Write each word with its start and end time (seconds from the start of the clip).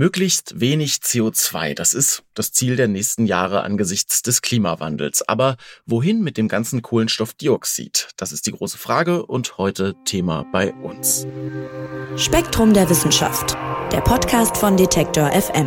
Möglichst 0.00 0.60
wenig 0.60 0.98
CO2, 0.98 1.74
das 1.74 1.92
ist 1.92 2.22
das 2.34 2.52
Ziel 2.52 2.76
der 2.76 2.86
nächsten 2.86 3.26
Jahre 3.26 3.64
angesichts 3.64 4.22
des 4.22 4.42
Klimawandels. 4.42 5.28
Aber 5.28 5.56
wohin 5.86 6.22
mit 6.22 6.36
dem 6.36 6.46
ganzen 6.46 6.82
Kohlenstoffdioxid? 6.82 8.10
Das 8.16 8.30
ist 8.30 8.46
die 8.46 8.52
große 8.52 8.78
Frage 8.78 9.26
und 9.26 9.58
heute 9.58 9.96
Thema 10.04 10.46
bei 10.52 10.72
uns. 10.72 11.26
Spektrum 12.14 12.74
der 12.74 12.88
Wissenschaft, 12.88 13.56
der 13.90 14.00
Podcast 14.00 14.56
von 14.56 14.76
Detektor 14.76 15.32
FM. 15.32 15.66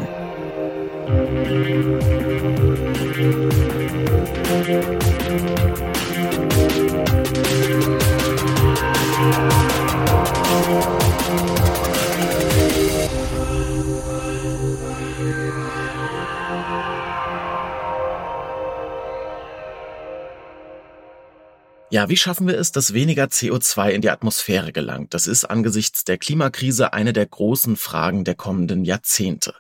Ja, 21.94 22.08
wie 22.08 22.16
schaffen 22.16 22.48
wir 22.48 22.58
es, 22.58 22.72
dass 22.72 22.94
weniger 22.94 23.26
CO2 23.26 23.90
in 23.90 24.00
die 24.00 24.10
Atmosphäre 24.10 24.72
gelangt? 24.72 25.14
Das 25.14 25.28
ist 25.28 25.44
angesichts 25.44 26.06
der 26.06 26.18
Klimakrise 26.18 26.94
eine 26.94 27.12
der 27.12 27.26
großen 27.26 27.76
Fragen 27.76 28.24
der 28.24 28.36
kommenden 28.36 28.86
Jahrzehnte. 28.86 29.56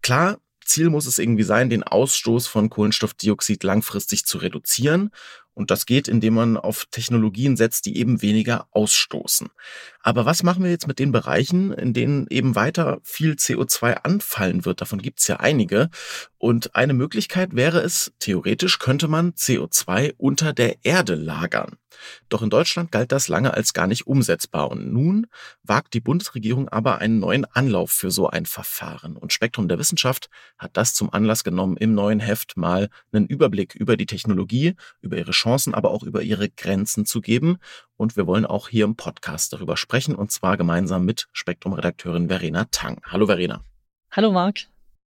Klar, 0.00 0.38
Ziel 0.64 0.88
muss 0.88 1.04
es 1.04 1.18
irgendwie 1.18 1.42
sein, 1.42 1.68
den 1.68 1.82
Ausstoß 1.82 2.46
von 2.46 2.70
Kohlenstoffdioxid 2.70 3.62
langfristig 3.62 4.24
zu 4.24 4.38
reduzieren. 4.38 5.10
Und 5.52 5.70
das 5.70 5.84
geht, 5.84 6.08
indem 6.08 6.34
man 6.34 6.56
auf 6.56 6.86
Technologien 6.90 7.58
setzt, 7.58 7.84
die 7.84 7.98
eben 7.98 8.22
weniger 8.22 8.68
ausstoßen. 8.70 9.50
Aber 10.06 10.24
was 10.24 10.44
machen 10.44 10.62
wir 10.62 10.70
jetzt 10.70 10.86
mit 10.86 11.00
den 11.00 11.10
Bereichen, 11.10 11.72
in 11.72 11.92
denen 11.92 12.28
eben 12.28 12.54
weiter 12.54 13.00
viel 13.02 13.32
CO2 13.32 14.04
anfallen 14.04 14.64
wird? 14.64 14.80
Davon 14.80 15.02
gibt 15.02 15.18
es 15.18 15.26
ja 15.26 15.38
einige. 15.38 15.90
Und 16.38 16.76
eine 16.76 16.94
Möglichkeit 16.94 17.56
wäre 17.56 17.80
es, 17.80 18.12
theoretisch 18.20 18.78
könnte 18.78 19.08
man 19.08 19.32
CO2 19.32 20.14
unter 20.16 20.52
der 20.52 20.84
Erde 20.84 21.16
lagern. 21.16 21.76
Doch 22.28 22.42
in 22.42 22.50
Deutschland 22.50 22.92
galt 22.92 23.10
das 23.10 23.26
lange 23.26 23.54
als 23.54 23.72
gar 23.72 23.86
nicht 23.86 24.06
umsetzbar. 24.06 24.70
Und 24.70 24.92
nun 24.92 25.26
wagt 25.64 25.94
die 25.94 26.00
Bundesregierung 26.00 26.68
aber 26.68 26.98
einen 26.98 27.18
neuen 27.18 27.44
Anlauf 27.44 27.90
für 27.90 28.12
so 28.12 28.28
ein 28.28 28.46
Verfahren. 28.46 29.16
Und 29.16 29.32
Spektrum 29.32 29.66
der 29.66 29.78
Wissenschaft 29.78 30.28
hat 30.58 30.76
das 30.76 30.94
zum 30.94 31.12
Anlass 31.12 31.42
genommen, 31.42 31.76
im 31.76 31.94
neuen 31.94 32.20
Heft 32.20 32.56
mal 32.56 32.90
einen 33.12 33.26
Überblick 33.26 33.74
über 33.74 33.96
die 33.96 34.06
Technologie, 34.06 34.74
über 35.00 35.16
ihre 35.16 35.32
Chancen, 35.32 35.74
aber 35.74 35.90
auch 35.90 36.02
über 36.04 36.22
ihre 36.22 36.48
Grenzen 36.48 37.06
zu 37.06 37.20
geben. 37.20 37.58
Und 37.96 38.16
wir 38.16 38.26
wollen 38.26 38.44
auch 38.44 38.68
hier 38.68 38.84
im 38.84 38.96
Podcast 38.96 39.52
darüber 39.52 39.76
sprechen, 39.76 40.14
und 40.14 40.30
zwar 40.30 40.56
gemeinsam 40.56 41.04
mit 41.04 41.28
Spektrum-Redakteurin 41.32 42.28
Verena 42.28 42.66
Tang. 42.70 43.00
Hallo 43.06 43.26
Verena. 43.26 43.62
Hallo 44.10 44.32
Marc. 44.32 44.66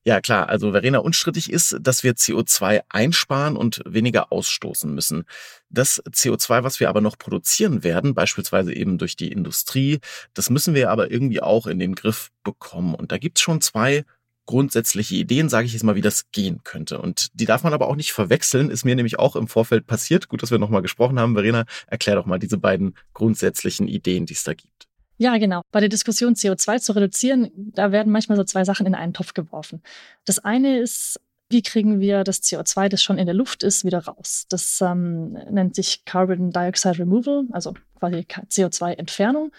Ja, 0.07 0.21
klar. 0.21 0.51
Also 0.51 0.73
Verena, 0.73 0.99
unstrittig 0.99 1.51
ist, 1.51 1.79
dass 1.81 2.03
wir 2.03 2.13
CO2 2.13 2.83
einsparen 2.91 3.57
und 3.57 3.81
weniger 3.87 4.31
ausstoßen 4.33 4.95
müssen. 4.95 5.25
Das 5.71 6.03
CO2, 6.05 6.63
was 6.63 6.79
wir 6.79 6.91
aber 6.91 7.01
noch 7.01 7.17
produzieren 7.17 7.83
werden, 7.85 8.15
beispielsweise 8.15 8.75
eben 8.75 8.99
durch 8.99 9.17
die 9.17 9.33
Industrie, 9.33 10.01
das 10.35 10.51
müssen 10.51 10.75
wir 10.75 10.91
aber 10.91 11.11
irgendwie 11.11 11.41
auch 11.41 11.67
in 11.67 11.79
den 11.79 11.95
Griff 11.95 12.31
bekommen. 12.43 12.95
Und 12.95 13.13
da 13.13 13.19
gibt's 13.19 13.41
schon 13.41 13.63
zwei 13.63 14.05
grundsätzliche 14.47 15.15
Ideen, 15.17 15.49
sage 15.49 15.67
ich 15.67 15.73
jetzt 15.73 15.83
mal, 15.83 15.95
wie 15.95 16.01
das 16.01 16.31
gehen 16.31 16.61
könnte. 16.65 17.01
Und 17.01 17.29
die 17.35 17.47
darf 17.47 17.63
man 17.63 17.73
aber 17.73 17.89
auch 17.89 17.97
nicht 17.97 18.13
verwechseln, 18.13 18.71
ist 18.71 18.85
mir 18.85 18.95
nämlich 18.95 19.19
auch 19.19 19.37
im 19.37 19.49
Vorfeld 19.49 19.87
passiert. 19.87 20.29
Gut, 20.29 20.43
dass 20.43 20.51
wir 20.51 20.59
nochmal 20.59 20.83
gesprochen 20.83 21.19
haben. 21.19 21.35
Verena, 21.35 21.65
erklär 21.87 22.17
doch 22.17 22.27
mal 22.27 22.39
diese 22.39 22.59
beiden 22.59 22.95
grundsätzlichen 23.13 23.89
Ideen, 23.89 24.27
die 24.27 24.35
es 24.35 24.45
da 24.45 24.55
gibt. 24.55 24.89
Ja, 25.17 25.39
genau. 25.39 25.63
Bei 25.71 25.81
der 25.81 25.89
Diskussion 25.89 26.35
CO2 26.35 26.81
zu 26.81 26.93
reduzieren, 26.93 27.51
da 27.55 27.93
werden 27.93 28.13
manchmal 28.13 28.37
so 28.37 28.45
zwei 28.45 28.65
Sachen 28.65 28.87
in 28.87 28.95
einen 28.95 29.15
Topf 29.15 29.33
geworfen. 29.33 29.83
Das 30.25 30.41
eine 30.41 30.81
ist, 30.81 31.21
wie 31.51 31.63
kriegen 31.63 32.01
wir 32.01 32.25
das 32.25 32.43
CO2, 32.43 32.89
das 32.89 33.03
schon 33.03 33.19
in 33.19 33.27
der 33.27 33.35
Luft 33.35 33.63
ist, 33.63 33.85
wieder 33.85 34.05
raus? 34.05 34.47
Das 34.49 34.81
ähm, 34.81 35.33
nennt 35.51 35.77
sich 35.77 36.05
Carbon 36.05 36.51
Dioxide 36.51 36.99
Removal, 36.99 37.45
also 37.53 37.75
quasi 37.99 38.27
CO2-Entfernung. 38.51 39.53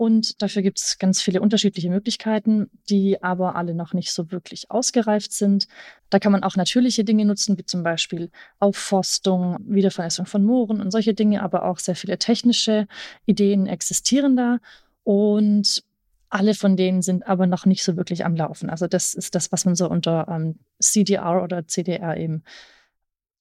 Und 0.00 0.40
dafür 0.40 0.62
gibt 0.62 0.78
es 0.78 0.96
ganz 0.96 1.20
viele 1.20 1.42
unterschiedliche 1.42 1.90
Möglichkeiten, 1.90 2.70
die 2.88 3.22
aber 3.22 3.54
alle 3.54 3.74
noch 3.74 3.92
nicht 3.92 4.12
so 4.12 4.32
wirklich 4.32 4.70
ausgereift 4.70 5.30
sind. 5.30 5.68
Da 6.08 6.18
kann 6.18 6.32
man 6.32 6.42
auch 6.42 6.56
natürliche 6.56 7.04
Dinge 7.04 7.26
nutzen, 7.26 7.58
wie 7.58 7.66
zum 7.66 7.82
Beispiel 7.82 8.30
Aufforstung, 8.60 9.58
Wiedervernässung 9.68 10.24
von 10.24 10.42
Mooren 10.42 10.80
und 10.80 10.90
solche 10.90 11.12
Dinge, 11.12 11.42
aber 11.42 11.66
auch 11.66 11.78
sehr 11.78 11.96
viele 11.96 12.16
technische 12.16 12.86
Ideen 13.26 13.66
existieren 13.66 14.36
da. 14.36 14.60
Und 15.04 15.84
alle 16.30 16.54
von 16.54 16.78
denen 16.78 17.02
sind 17.02 17.26
aber 17.26 17.46
noch 17.46 17.66
nicht 17.66 17.84
so 17.84 17.98
wirklich 17.98 18.24
am 18.24 18.34
Laufen. 18.34 18.70
Also 18.70 18.86
das 18.86 19.12
ist 19.12 19.34
das, 19.34 19.52
was 19.52 19.66
man 19.66 19.74
so 19.76 19.86
unter 19.86 20.28
ähm, 20.30 20.60
CDR 20.78 21.42
oder 21.42 21.68
CDR 21.68 22.16
eben 22.16 22.42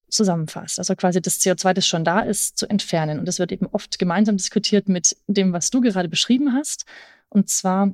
zusammenfasst. 0.09 0.79
Also 0.79 0.95
quasi 0.95 1.21
das 1.21 1.39
CO2, 1.39 1.73
das 1.73 1.87
schon 1.87 2.03
da 2.03 2.19
ist, 2.21 2.57
zu 2.57 2.67
entfernen. 2.69 3.19
Und 3.19 3.25
das 3.25 3.39
wird 3.39 3.51
eben 3.51 3.67
oft 3.67 3.99
gemeinsam 3.99 4.37
diskutiert 4.37 4.89
mit 4.89 5.15
dem, 5.27 5.53
was 5.53 5.69
du 5.69 5.81
gerade 5.81 6.09
beschrieben 6.09 6.53
hast. 6.53 6.85
Und 7.29 7.49
zwar 7.49 7.93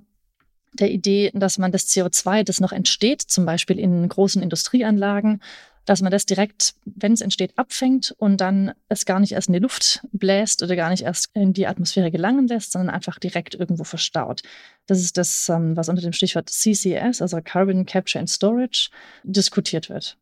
der 0.74 0.92
Idee, 0.92 1.32
dass 1.34 1.58
man 1.58 1.72
das 1.72 1.88
CO2, 1.88 2.44
das 2.44 2.60
noch 2.60 2.72
entsteht, 2.72 3.22
zum 3.22 3.46
Beispiel 3.46 3.80
in 3.80 4.08
großen 4.08 4.42
Industrieanlagen, 4.42 5.42
dass 5.86 6.02
man 6.02 6.12
das 6.12 6.26
direkt, 6.26 6.74
wenn 6.86 7.14
es 7.14 7.22
entsteht, 7.22 7.58
abfängt 7.58 8.14
und 8.18 8.42
dann 8.42 8.74
es 8.90 9.06
gar 9.06 9.20
nicht 9.20 9.34
erst 9.34 9.48
in 9.48 9.54
die 9.54 9.60
Luft 9.60 10.06
bläst 10.12 10.64
oder 10.64 10.76
gar 10.76 10.90
nicht 10.90 11.04
erst 11.04 11.30
in 11.36 11.54
die 11.54 11.68
Atmosphäre 11.68 12.12
gelangen 12.12 12.48
lässt, 12.48 12.72
sondern 12.72 12.94
einfach 12.94 13.20
direkt 13.20 13.54
irgendwo 13.54 13.84
verstaut. 13.84 14.42
Das 14.88 15.00
ist 15.00 15.18
das, 15.18 15.48
ähm, 15.48 15.78
was 15.78 15.88
unter 15.88 16.02
dem 16.02 16.14
Stichwort 16.14 16.50
CCS, 16.50 17.22
also 17.22 17.40
Carbon 17.44 17.86
Capture 17.86 18.20
and 18.20 18.30
Storage, 18.30 18.90
diskutiert 19.24 19.90
wird. 19.90 20.18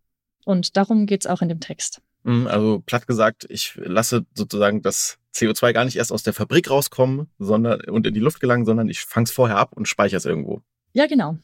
Und 0.45 0.77
darum 0.77 1.05
geht 1.05 1.21
es 1.21 1.27
auch 1.27 1.41
in 1.41 1.49
dem 1.49 1.59
Text. 1.59 2.01
Mhm, 2.23 2.47
also 2.47 2.81
platt 2.85 3.07
gesagt, 3.07 3.45
ich 3.49 3.73
lasse 3.75 4.25
sozusagen 4.33 4.81
das 4.81 5.19
CO2 5.33 5.73
gar 5.73 5.85
nicht 5.85 5.95
erst 5.95 6.11
aus 6.11 6.23
der 6.23 6.33
Fabrik 6.33 6.69
rauskommen 6.69 7.27
sondern, 7.39 7.81
und 7.81 8.05
in 8.07 8.13
die 8.13 8.19
Luft 8.19 8.39
gelangen, 8.39 8.65
sondern 8.65 8.89
ich 8.89 9.01
fange 9.01 9.25
es 9.25 9.31
vorher 9.31 9.57
ab 9.57 9.71
und 9.73 9.87
speichere 9.87 10.17
es 10.17 10.25
irgendwo. 10.25 10.61
Ja, 10.93 11.07
genau. 11.07 11.37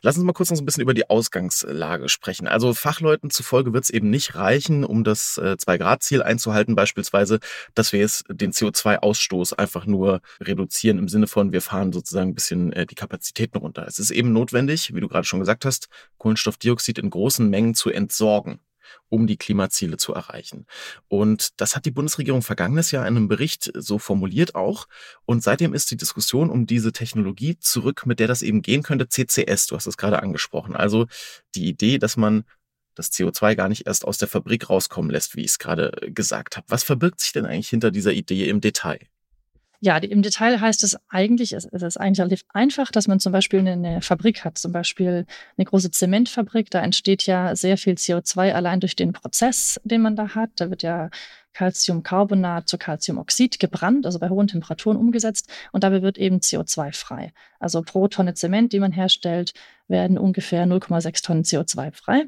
Lass 0.00 0.16
uns 0.16 0.24
mal 0.24 0.32
kurz 0.32 0.50
noch 0.50 0.56
so 0.56 0.62
ein 0.62 0.66
bisschen 0.66 0.82
über 0.82 0.94
die 0.94 1.10
Ausgangslage 1.10 2.08
sprechen. 2.08 2.46
Also 2.46 2.72
Fachleuten 2.72 3.30
zufolge 3.30 3.72
wird 3.72 3.84
es 3.84 3.90
eben 3.90 4.10
nicht 4.10 4.36
reichen, 4.36 4.84
um 4.84 5.02
das 5.02 5.38
äh, 5.38 5.56
Zwei-Grad-Ziel 5.56 6.22
einzuhalten, 6.22 6.76
beispielsweise, 6.76 7.40
dass 7.74 7.92
wir 7.92 7.98
jetzt 7.98 8.24
den 8.30 8.52
CO2-Ausstoß 8.52 9.54
einfach 9.54 9.86
nur 9.86 10.20
reduzieren 10.40 10.98
im 10.98 11.08
Sinne 11.08 11.26
von, 11.26 11.52
wir 11.52 11.62
fahren 11.62 11.92
sozusagen 11.92 12.30
ein 12.30 12.34
bisschen 12.34 12.72
äh, 12.72 12.86
die 12.86 12.94
Kapazitäten 12.94 13.58
runter. 13.58 13.86
Es 13.88 13.98
ist 13.98 14.12
eben 14.12 14.32
notwendig, 14.32 14.94
wie 14.94 15.00
du 15.00 15.08
gerade 15.08 15.26
schon 15.26 15.40
gesagt 15.40 15.64
hast, 15.64 15.88
Kohlenstoffdioxid 16.18 16.98
in 16.98 17.10
großen 17.10 17.48
Mengen 17.50 17.74
zu 17.74 17.90
entsorgen 17.90 18.60
um 19.08 19.26
die 19.26 19.36
Klimaziele 19.36 19.96
zu 19.96 20.14
erreichen. 20.14 20.66
Und 21.08 21.60
das 21.60 21.76
hat 21.76 21.84
die 21.84 21.90
Bundesregierung 21.90 22.42
vergangenes 22.42 22.90
Jahr 22.90 23.06
in 23.06 23.16
einem 23.16 23.28
Bericht 23.28 23.70
so 23.74 23.98
formuliert 23.98 24.54
auch. 24.54 24.86
Und 25.24 25.42
seitdem 25.42 25.74
ist 25.74 25.90
die 25.90 25.96
Diskussion 25.96 26.50
um 26.50 26.66
diese 26.66 26.92
Technologie 26.92 27.58
zurück, 27.58 28.06
mit 28.06 28.20
der 28.20 28.28
das 28.28 28.42
eben 28.42 28.62
gehen 28.62 28.82
könnte, 28.82 29.08
CCS. 29.08 29.68
Du 29.68 29.76
hast 29.76 29.86
es 29.86 29.96
gerade 29.96 30.22
angesprochen. 30.22 30.76
Also 30.76 31.06
die 31.54 31.68
Idee, 31.68 31.98
dass 31.98 32.16
man 32.16 32.44
das 32.94 33.12
CO2 33.12 33.54
gar 33.54 33.68
nicht 33.68 33.86
erst 33.86 34.04
aus 34.04 34.18
der 34.18 34.28
Fabrik 34.28 34.68
rauskommen 34.68 35.10
lässt, 35.10 35.36
wie 35.36 35.42
ich 35.42 35.52
es 35.52 35.58
gerade 35.58 35.92
gesagt 36.12 36.56
habe. 36.56 36.66
Was 36.68 36.82
verbirgt 36.82 37.20
sich 37.20 37.32
denn 37.32 37.46
eigentlich 37.46 37.68
hinter 37.68 37.90
dieser 37.90 38.12
Idee 38.12 38.48
im 38.48 38.60
Detail? 38.60 38.98
Ja, 39.80 39.96
im 39.98 40.22
Detail 40.22 40.60
heißt 40.60 40.82
es 40.82 40.96
eigentlich, 41.08 41.52
es 41.52 41.64
ist 41.64 41.96
eigentlich 41.98 42.18
relativ 42.18 42.42
einfach, 42.52 42.90
dass 42.90 43.06
man 43.06 43.20
zum 43.20 43.30
Beispiel 43.30 43.60
eine 43.60 44.02
Fabrik 44.02 44.44
hat, 44.44 44.58
zum 44.58 44.72
Beispiel 44.72 45.24
eine 45.56 45.64
große 45.64 45.92
Zementfabrik. 45.92 46.68
Da 46.70 46.80
entsteht 46.80 47.26
ja 47.26 47.54
sehr 47.54 47.78
viel 47.78 47.94
CO2 47.94 48.52
allein 48.52 48.80
durch 48.80 48.96
den 48.96 49.12
Prozess, 49.12 49.80
den 49.84 50.02
man 50.02 50.16
da 50.16 50.34
hat. 50.34 50.50
Da 50.56 50.70
wird 50.70 50.82
ja 50.82 51.10
Calciumcarbonat 51.52 52.68
zu 52.68 52.76
Calciumoxid 52.76 53.60
gebrannt, 53.60 54.04
also 54.04 54.18
bei 54.18 54.28
hohen 54.28 54.48
Temperaturen 54.48 54.96
umgesetzt. 54.96 55.48
Und 55.70 55.84
dabei 55.84 56.02
wird 56.02 56.18
eben 56.18 56.38
CO2 56.38 56.92
frei. 56.92 57.32
Also 57.60 57.82
pro 57.82 58.08
Tonne 58.08 58.34
Zement, 58.34 58.72
die 58.72 58.80
man 58.80 58.90
herstellt, 58.90 59.52
werden 59.86 60.18
ungefähr 60.18 60.66
0,6 60.66 61.22
Tonnen 61.22 61.44
CO2 61.44 61.92
frei 61.92 62.24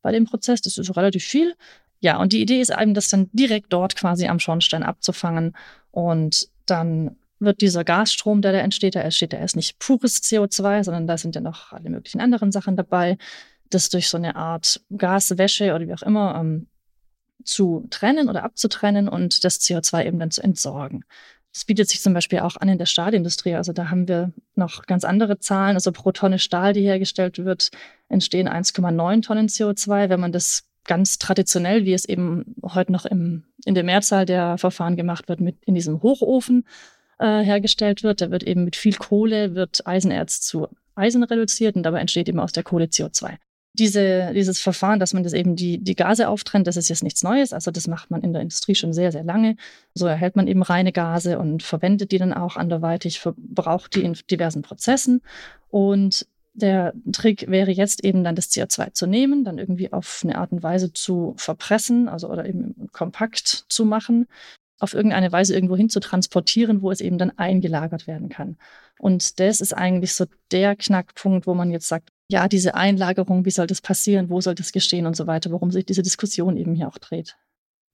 bei 0.00 0.12
dem 0.12 0.24
Prozess. 0.24 0.62
Das 0.62 0.78
ist 0.78 0.96
relativ 0.96 1.24
viel. 1.24 1.56
Ja, 2.00 2.18
und 2.18 2.32
die 2.32 2.40
Idee 2.40 2.60
ist 2.60 2.70
eben, 2.70 2.94
das 2.94 3.08
dann 3.08 3.28
direkt 3.32 3.70
dort 3.72 3.96
quasi 3.96 4.28
am 4.28 4.38
Schornstein 4.38 4.82
abzufangen 4.82 5.54
und 5.90 6.48
dann 6.66 7.16
wird 7.38 7.60
dieser 7.60 7.84
Gasstrom, 7.84 8.42
der 8.42 8.52
da 8.52 8.58
entsteht, 8.58 8.94
da 8.94 9.00
entsteht 9.00 9.32
ja 9.32 9.38
erst 9.38 9.56
nicht 9.56 9.78
pures 9.78 10.22
CO2, 10.22 10.84
sondern 10.84 11.06
da 11.06 11.18
sind 11.18 11.34
ja 11.34 11.40
noch 11.40 11.72
alle 11.72 11.90
möglichen 11.90 12.20
anderen 12.20 12.50
Sachen 12.52 12.76
dabei, 12.76 13.18
das 13.70 13.88
durch 13.88 14.08
so 14.08 14.16
eine 14.16 14.36
Art 14.36 14.80
Gaswäsche 14.96 15.74
oder 15.74 15.86
wie 15.86 15.94
auch 15.94 16.02
immer 16.02 16.36
ähm, 16.40 16.68
zu 17.44 17.86
trennen 17.90 18.28
oder 18.28 18.44
abzutrennen 18.44 19.08
und 19.08 19.44
das 19.44 19.60
CO2 19.60 20.06
eben 20.06 20.18
dann 20.18 20.30
zu 20.30 20.42
entsorgen. 20.42 21.04
Das 21.52 21.64
bietet 21.64 21.88
sich 21.88 22.02
zum 22.02 22.12
Beispiel 22.12 22.40
auch 22.40 22.56
an 22.56 22.68
in 22.68 22.76
der 22.76 22.84
Stahlindustrie. 22.84 23.54
Also 23.54 23.72
da 23.72 23.88
haben 23.88 24.08
wir 24.08 24.32
noch 24.56 24.84
ganz 24.84 25.04
andere 25.04 25.38
Zahlen. 25.38 25.74
Also 25.74 25.90
pro 25.90 26.12
Tonne 26.12 26.38
Stahl, 26.38 26.74
die 26.74 26.82
hergestellt 26.82 27.38
wird, 27.38 27.70
entstehen 28.10 28.46
1,9 28.46 29.22
Tonnen 29.22 29.48
CO2. 29.48 30.10
Wenn 30.10 30.20
man 30.20 30.32
das 30.32 30.64
ganz 30.86 31.18
traditionell, 31.18 31.84
wie 31.84 31.94
es 31.94 32.04
eben 32.04 32.56
heute 32.62 32.92
noch 32.92 33.06
im, 33.06 33.44
in 33.64 33.74
der 33.74 33.84
Mehrzahl 33.84 34.26
der 34.26 34.58
Verfahren 34.58 34.96
gemacht 34.96 35.28
wird, 35.28 35.40
mit 35.40 35.56
in 35.64 35.74
diesem 35.74 36.02
Hochofen 36.02 36.66
äh, 37.18 37.42
hergestellt 37.42 38.02
wird. 38.02 38.20
Da 38.20 38.30
wird 38.30 38.42
eben 38.42 38.64
mit 38.64 38.76
viel 38.76 38.96
Kohle, 38.96 39.54
wird 39.54 39.86
Eisenerz 39.86 40.40
zu 40.40 40.68
Eisen 40.94 41.22
reduziert 41.22 41.76
und 41.76 41.82
dabei 41.82 42.00
entsteht 42.00 42.28
eben 42.28 42.40
aus 42.40 42.52
der 42.52 42.62
Kohle 42.62 42.86
CO2 42.86 43.36
diese, 43.78 44.32
dieses 44.34 44.58
Verfahren, 44.58 44.98
dass 44.98 45.12
man 45.12 45.22
das 45.22 45.32
eben 45.32 45.54
die, 45.54 45.78
die 45.78 45.94
Gase 45.94 46.28
auftrennt, 46.28 46.66
das 46.66 46.76
ist 46.76 46.88
jetzt 46.88 47.02
nichts 47.02 47.22
Neues. 47.22 47.52
Also 47.52 47.70
das 47.70 47.86
macht 47.86 48.10
man 48.10 48.22
in 48.22 48.32
der 48.32 48.42
Industrie 48.42 48.74
schon 48.74 48.92
sehr, 48.92 49.12
sehr 49.12 49.22
lange. 49.22 49.56
So 49.94 50.06
erhält 50.06 50.36
man 50.36 50.48
eben 50.48 50.62
reine 50.62 50.92
Gase 50.92 51.38
und 51.38 51.62
verwendet 51.62 52.10
die 52.12 52.18
dann 52.18 52.32
auch 52.32 52.56
anderweitig, 52.56 53.20
verbraucht 53.20 53.94
die 53.94 54.02
in 54.02 54.16
diversen 54.30 54.62
Prozessen. 54.62 55.20
Und 55.68 56.26
der 56.56 56.94
Trick 57.12 57.50
wäre 57.50 57.70
jetzt 57.70 58.04
eben 58.04 58.24
dann 58.24 58.34
das 58.34 58.50
CO2 58.50 58.92
zu 58.92 59.06
nehmen, 59.06 59.44
dann 59.44 59.58
irgendwie 59.58 59.92
auf 59.92 60.20
eine 60.24 60.38
Art 60.38 60.52
und 60.52 60.62
Weise 60.62 60.92
zu 60.92 61.34
verpressen, 61.36 62.08
also 62.08 62.28
oder 62.30 62.46
eben 62.46 62.88
kompakt 62.92 63.66
zu 63.68 63.84
machen, 63.84 64.26
auf 64.78 64.94
irgendeine 64.94 65.32
Weise 65.32 65.54
irgendwo 65.54 65.76
hin 65.76 65.88
zu 65.88 66.00
transportieren, 66.00 66.82
wo 66.82 66.90
es 66.90 67.00
eben 67.00 67.18
dann 67.18 67.36
eingelagert 67.38 68.06
werden 68.06 68.28
kann. 68.28 68.56
Und 68.98 69.38
das 69.38 69.60
ist 69.60 69.74
eigentlich 69.74 70.14
so 70.14 70.24
der 70.50 70.76
Knackpunkt, 70.76 71.46
wo 71.46 71.54
man 71.54 71.70
jetzt 71.70 71.88
sagt, 71.88 72.08
ja, 72.28 72.48
diese 72.48 72.74
Einlagerung, 72.74 73.44
wie 73.44 73.50
soll 73.50 73.66
das 73.66 73.80
passieren, 73.80 74.30
wo 74.30 74.40
soll 74.40 74.54
das 74.54 74.72
geschehen 74.72 75.06
und 75.06 75.16
so 75.16 75.26
weiter, 75.26 75.50
worum 75.50 75.70
sich 75.70 75.86
diese 75.86 76.02
Diskussion 76.02 76.56
eben 76.56 76.74
hier 76.74 76.88
auch 76.88 76.98
dreht. 76.98 77.36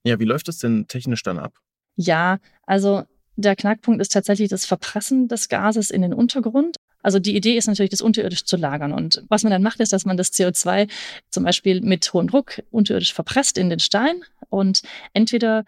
Ja, 0.05 0.19
wie 0.19 0.25
läuft 0.25 0.49
das 0.49 0.59
denn 0.59 0.87
technisch 0.89 1.23
dann 1.23 1.39
ab? 1.39 1.53
Ja, 1.97 2.39
also 2.65 3.03
der 3.37 3.57
Knackpunkt 3.57 4.01
ist 4.01 4.13
tatsächlich 4.13 4.49
das 4.49 4.65
Verpressen 4.65 5.29
des 5.29 5.49
Gases 5.49 5.91
in 5.91 6.03
den 6.03 6.15
Untergrund. 6.15 6.77
Also 7.03 7.19
die 7.19 7.37
Idee 7.37 7.57
ist 7.57 7.67
natürlich, 7.67 7.91
das 7.91 8.01
unterirdisch 8.01 8.45
zu 8.45 8.57
lagern. 8.57 8.93
Und 8.93 9.25
was 9.29 9.43
man 9.43 9.51
dann 9.51 9.63
macht, 9.63 9.81
ist, 9.81 9.93
dass 9.93 10.05
man 10.05 10.17
das 10.17 10.33
CO2 10.33 10.89
zum 11.31 11.45
Beispiel 11.45 11.81
mit 11.81 12.13
hohem 12.13 12.29
Druck 12.29 12.63
unterirdisch 12.71 13.13
verpresst 13.13 13.59
in 13.59 13.71
den 13.71 13.81
Stein 13.81 14.23
und 14.49 14.83
entweder 15.13 15.65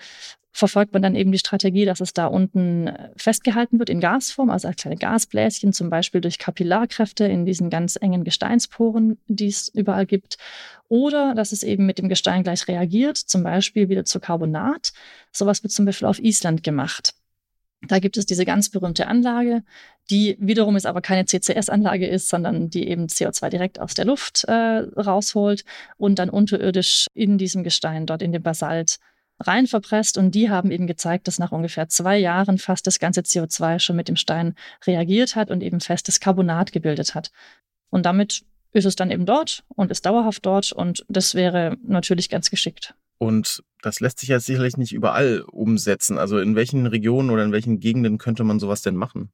verfolgt 0.55 0.93
man 0.93 1.03
dann 1.03 1.17
eben 1.17 1.33
die 1.33 1.39
Strategie, 1.39 1.85
dass 1.85 2.01
es 2.01 2.13
da 2.13 2.27
unten 2.27 2.89
festgehalten 3.17 3.81
wird 3.81 3.91
in 3.91 3.99
Gasform, 3.99 4.51
also 4.51 4.69
als 4.69 4.77
kleine 4.77 4.97
Gasbläschen, 4.97 5.73
zum 5.73 5.91
Beispiel 5.91 6.21
durch 6.21 6.39
Kapillarkräfte 6.39 7.25
in 7.25 7.45
diesen 7.45 7.71
ganz 7.71 7.99
engen 8.01 8.23
Gesteinsporen, 8.23 9.19
die 9.27 9.49
es 9.49 9.69
überall 9.69 10.07
gibt. 10.07 10.39
Oder 10.89 11.35
dass 11.35 11.51
es 11.51 11.65
eben 11.65 11.87
mit 11.87 11.99
dem 11.99 12.09
Gestein 12.09 12.45
gleich 12.45 12.69
reagiert, 12.69 13.17
zum 13.17 13.43
Beispiel 13.43 13.89
wieder 13.89 14.05
zu 14.05 14.21
Carbonat. 14.21 14.93
Sowas 15.33 15.65
wird 15.65 15.73
zum 15.73 15.87
Beispiel 15.87 16.07
auf 16.07 16.21
Island 16.21 16.63
gemacht. 16.63 17.15
Da 17.89 17.99
gibt 17.99 18.17
es 18.17 18.27
diese 18.27 18.45
ganz 18.45 18.71
berühmte 18.71 19.07
Anlage, 19.07 19.63
die 20.11 20.37
wiederum 20.39 20.77
ist 20.77 20.87
aber 20.87 21.01
keine 21.01 21.25
CCS-Anlage 21.25 22.07
ist, 22.07 22.29
sondern 22.29 22.71
die 22.71 22.89
eben 22.89 23.07
CO2 23.07 23.49
direkt 23.49 23.81
aus 23.81 23.95
der 23.95 24.05
Luft 24.05 24.45
äh, 24.45 24.53
rausholt 24.53 25.65
und 25.97 26.19
dann 26.19 26.31
unterirdisch 26.31 27.07
in 27.15 27.39
diesem 27.39 27.65
Gestein, 27.65 28.07
dort 28.07 28.23
in 28.23 28.33
dem 28.33 28.43
Basalt, 28.43 28.99
rein 29.41 29.67
verpresst 29.67 30.17
und 30.17 30.33
die 30.35 30.51
haben 30.51 30.71
eben 30.71 30.87
gezeigt, 30.87 31.27
dass 31.27 31.39
nach 31.39 31.53
ungefähr 31.53 31.89
zwei 31.89 32.19
Jahren 32.19 32.59
fast 32.59 32.87
das 32.87 32.99
ganze 32.99 33.23
CO2 33.23 33.79
schon 33.81 33.97
mit 33.97 34.09
dem 34.09 34.17
Stein 34.17 34.55
reagiert 34.87 35.35
hat 35.37 35.51
und 35.51 35.63
eben 35.63 35.81
festes 35.81 36.21
Carbonat 36.21 36.73
gebildet 36.73 37.15
hat. 37.15 37.31
Und 37.91 38.07
damit 38.07 38.45
ist 38.73 38.85
es 38.85 38.97
dann 38.97 39.11
eben 39.11 39.27
dort 39.27 39.65
und 39.69 39.91
ist 39.91 40.07
dauerhaft 40.07 40.45
dort 40.47 40.73
und 40.73 41.05
das 41.09 41.35
wäre 41.35 41.77
natürlich 41.83 42.29
ganz 42.29 42.51
geschickt. 42.51 42.95
Und 43.19 43.62
das 43.82 44.00
lässt 44.00 44.19
sich 44.19 44.31
ja 44.31 44.40
sicherlich 44.40 44.76
nicht 44.76 44.93
überall 44.93 45.43
umsetzen. 45.43 46.19
Also 46.19 46.38
in 46.38 46.56
welchen 46.56 46.87
Regionen 46.87 47.31
oder 47.31 47.44
in 47.44 47.52
welchen 47.52 47.81
Gegenden 47.81 48.19
könnte 48.19 48.44
man 48.44 48.58
sowas 48.58 48.82
denn 48.82 48.96
machen? 48.96 49.31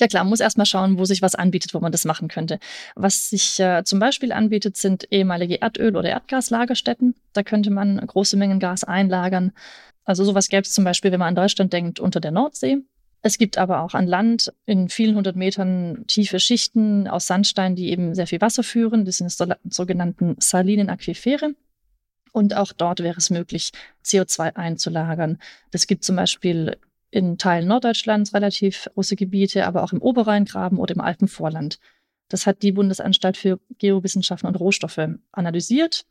Ja 0.00 0.08
klar, 0.08 0.24
man 0.24 0.30
muss 0.30 0.40
erstmal 0.40 0.66
schauen, 0.66 0.98
wo 0.98 1.04
sich 1.04 1.22
was 1.22 1.34
anbietet, 1.34 1.74
wo 1.74 1.80
man 1.80 1.92
das 1.92 2.04
machen 2.04 2.28
könnte. 2.28 2.58
Was 2.96 3.30
sich 3.30 3.60
äh, 3.60 3.84
zum 3.84 3.98
Beispiel 3.98 4.32
anbietet, 4.32 4.76
sind 4.76 5.06
ehemalige 5.10 5.60
Erdöl- 5.60 5.96
oder 5.96 6.08
Erdgaslagerstätten. 6.08 7.14
Da 7.32 7.42
könnte 7.42 7.70
man 7.70 7.98
große 7.98 8.36
Mengen 8.36 8.58
Gas 8.58 8.84
einlagern. 8.84 9.52
Also 10.04 10.24
sowas 10.24 10.48
gäbe 10.48 10.62
es 10.62 10.72
zum 10.72 10.84
Beispiel, 10.84 11.12
wenn 11.12 11.20
man 11.20 11.28
an 11.28 11.36
Deutschland 11.36 11.72
denkt, 11.72 12.00
unter 12.00 12.20
der 12.20 12.32
Nordsee. 12.32 12.78
Es 13.24 13.38
gibt 13.38 13.56
aber 13.56 13.82
auch 13.82 13.94
an 13.94 14.08
Land 14.08 14.52
in 14.66 14.88
vielen 14.88 15.14
hundert 15.14 15.36
Metern 15.36 16.04
tiefe 16.08 16.40
Schichten 16.40 17.06
aus 17.06 17.28
Sandstein, 17.28 17.76
die 17.76 17.90
eben 17.90 18.16
sehr 18.16 18.26
viel 18.26 18.40
Wasser 18.40 18.64
führen. 18.64 19.04
Das 19.04 19.18
sind 19.18 19.32
die 19.38 19.70
sogenannten 19.70 20.34
salinen 20.40 20.90
Aquifere. 20.90 21.54
Und 22.32 22.56
auch 22.56 22.72
dort 22.72 23.00
wäre 23.00 23.18
es 23.18 23.30
möglich, 23.30 23.72
CO2 24.04 24.56
einzulagern. 24.56 25.38
Das 25.70 25.86
gibt 25.86 26.04
zum 26.04 26.16
Beispiel 26.16 26.78
in 27.10 27.36
Teilen 27.36 27.68
Norddeutschlands 27.68 28.32
relativ 28.32 28.88
große 28.94 29.16
Gebiete, 29.16 29.66
aber 29.66 29.82
auch 29.82 29.92
im 29.92 30.00
Oberrheingraben 30.00 30.78
oder 30.78 30.94
im 30.94 31.00
Alpenvorland. 31.02 31.78
Das 32.28 32.46
hat 32.46 32.62
die 32.62 32.72
Bundesanstalt 32.72 33.36
für 33.36 33.60
Geowissenschaften 33.78 34.48
und 34.48 34.56
Rohstoffe 34.56 35.08
analysiert 35.32 36.06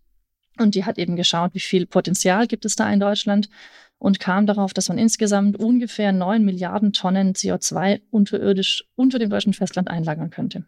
und 0.60 0.76
die 0.76 0.86
hat 0.86 0.98
eben 0.98 1.16
geschaut, 1.16 1.54
wie 1.54 1.60
viel 1.60 1.88
Potenzial 1.88 2.48
gibt 2.48 2.66
es 2.66 2.76
da 2.76 2.92
in 2.92 3.00
Deutschland 3.00 3.50
und 3.98 4.20
kam 4.20 4.46
darauf, 4.46 4.74
dass 4.74 4.90
man 4.90 4.98
insgesamt 4.98 5.58
ungefähr 5.58 6.12
9 6.12 6.44
Milliarden 6.44 6.94
Tonnen 6.94 7.34
CO2 7.34 8.02
unterirdisch 8.12 8.86
unter 8.96 9.20
dem 9.20 9.30
deutschen 9.30 9.54
Festland 9.54 9.90
einlagern 9.90 10.30
könnte. 10.30 10.66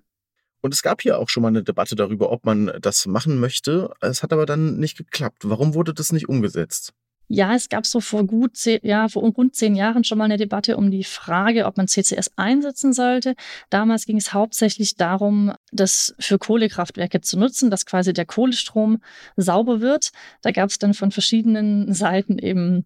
Und 0.64 0.74
es 0.74 0.82
gab 0.82 1.02
hier 1.02 1.20
auch 1.20 1.28
schon 1.28 1.44
mal 1.44 1.50
eine 1.50 1.62
Debatte 1.62 1.96
darüber, 1.96 2.32
ob 2.32 2.46
man 2.46 2.72
das 2.82 3.06
machen 3.06 3.38
möchte. 3.40 3.94
Es 4.00 4.24
hat 4.24 4.32
aber 4.32 4.46
dann 4.46 4.78
nicht 4.78 4.98
geklappt. 4.98 5.44
Warum 5.44 5.74
wurde 5.74 5.94
das 5.94 6.14
nicht 6.14 6.30
umgesetzt? 6.30 6.94
Ja, 7.28 7.56
es 7.56 7.68
gab 7.68 7.86
so 7.86 8.00
vor 8.00 8.26
gut 8.26 8.56
zehn, 8.56 8.80
ja, 8.84 9.08
vor 9.08 9.24
rund 9.24 9.56
zehn 9.56 9.76
Jahren 9.76 10.04
schon 10.04 10.18
mal 10.18 10.26
eine 10.26 10.38
Debatte 10.38 10.78
um 10.78 10.92
die 10.92 11.04
Frage, 11.04 11.66
ob 11.66 11.78
man 11.78 11.88
CCS 11.88 12.32
einsetzen 12.36 12.94
sollte. 12.94 13.36
Damals 13.70 14.06
ging 14.06 14.18
es 14.18 14.34
hauptsächlich 14.34 14.96
darum, 14.96 15.54
das 15.72 16.16
für 16.20 16.38
Kohlekraftwerke 16.38 17.22
zu 17.22 17.38
nutzen, 17.40 17.72
dass 17.72 17.86
quasi 17.86 18.14
der 18.14 18.26
Kohlestrom 18.26 19.02
sauber 19.36 19.82
wird. 19.82 20.12
Da 20.42 20.52
gab 20.52 20.70
es 20.70 20.80
dann 20.80 20.94
von 20.94 21.12
verschiedenen 21.12 21.94
Seiten 21.94 22.38
eben 22.40 22.86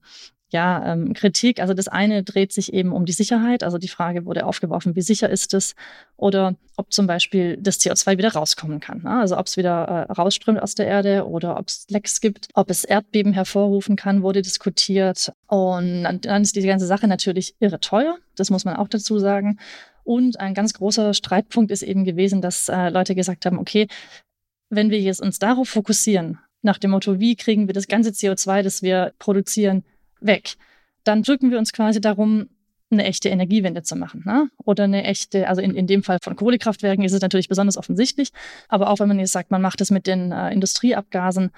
ja, 0.49 0.93
ähm, 0.93 1.13
Kritik. 1.13 1.59
Also 1.59 1.73
das 1.73 1.87
eine 1.89 2.23
dreht 2.23 2.53
sich 2.53 2.71
eben 2.71 2.93
um 2.93 3.05
die 3.05 3.11
Sicherheit. 3.11 3.63
Also 3.63 3.77
die 3.77 3.89
Frage 3.89 4.25
wurde 4.25 4.45
aufgeworfen, 4.45 4.95
wie 4.95 5.01
sicher 5.01 5.29
ist 5.29 5.53
es? 5.53 5.75
Oder 6.15 6.55
ob 6.77 6.93
zum 6.93 7.05
Beispiel 7.05 7.57
das 7.57 7.79
CO2 7.79 8.17
wieder 8.17 8.33
rauskommen 8.33 8.79
kann. 8.79 9.01
Ne? 9.03 9.19
Also 9.19 9.37
ob 9.37 9.47
es 9.47 9.57
wieder 9.57 10.07
äh, 10.09 10.11
rausströmt 10.11 10.61
aus 10.61 10.75
der 10.75 10.87
Erde 10.87 11.27
oder 11.27 11.57
ob 11.57 11.67
es 11.67 11.85
Lecks 11.89 12.21
gibt, 12.21 12.47
ob 12.53 12.69
es 12.69 12.85
Erdbeben 12.85 13.33
hervorrufen 13.33 13.97
kann, 13.97 14.21
wurde 14.21 14.41
diskutiert. 14.41 15.33
Und 15.47 16.03
dann 16.03 16.41
ist 16.41 16.55
diese 16.55 16.67
ganze 16.67 16.87
Sache 16.87 17.07
natürlich 17.07 17.55
irre 17.59 17.81
teuer. 17.81 18.17
Das 18.35 18.49
muss 18.49 18.63
man 18.63 18.77
auch 18.77 18.87
dazu 18.87 19.19
sagen. 19.19 19.59
Und 20.03 20.39
ein 20.39 20.53
ganz 20.53 20.73
großer 20.73 21.13
Streitpunkt 21.13 21.71
ist 21.71 21.81
eben 21.81 22.05
gewesen, 22.05 22.41
dass 22.41 22.69
äh, 22.69 22.87
Leute 22.87 23.15
gesagt 23.15 23.45
haben, 23.45 23.59
okay, 23.59 23.87
wenn 24.69 24.89
wir 24.91 25.01
jetzt 25.01 25.21
uns 25.21 25.39
darauf 25.39 25.67
fokussieren, 25.67 26.39
nach 26.61 26.77
dem 26.77 26.91
Motto, 26.91 27.19
wie 27.19 27.35
kriegen 27.35 27.67
wir 27.67 27.73
das 27.73 27.87
ganze 27.87 28.11
CO2, 28.11 28.63
das 28.63 28.81
wir 28.81 29.13
produzieren, 29.19 29.83
weg. 30.19 30.55
Dann 31.03 31.23
drücken 31.23 31.51
wir 31.51 31.57
uns 31.57 31.73
quasi 31.73 32.01
darum, 32.01 32.49
eine 32.89 33.03
echte 33.03 33.29
Energiewende 33.29 33.83
zu 33.83 33.95
machen. 33.95 34.23
Ne? 34.25 34.49
Oder 34.63 34.85
eine 34.85 35.03
echte, 35.03 35.47
also 35.47 35.61
in, 35.61 35.75
in 35.75 35.87
dem 35.87 36.03
Fall 36.03 36.19
von 36.21 36.35
Kohlekraftwerken 36.35 37.03
ist 37.03 37.13
es 37.13 37.21
natürlich 37.21 37.49
besonders 37.49 37.77
offensichtlich, 37.77 38.31
aber 38.69 38.89
auch 38.89 38.99
wenn 38.99 39.09
man 39.09 39.19
jetzt 39.19 39.33
sagt, 39.33 39.51
man 39.51 39.61
macht 39.61 39.81
es 39.81 39.91
mit 39.91 40.07
den 40.07 40.31
äh, 40.31 40.51
Industrieabgasen, 40.51 41.51